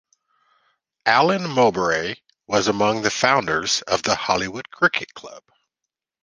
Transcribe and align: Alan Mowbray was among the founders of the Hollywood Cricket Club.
Alan 1.05 1.47
Mowbray 1.47 2.15
was 2.47 2.67
among 2.67 3.03
the 3.03 3.11
founders 3.11 3.83
of 3.83 4.01
the 4.01 4.15
Hollywood 4.15 4.71
Cricket 4.71 5.13
Club. 5.13 5.43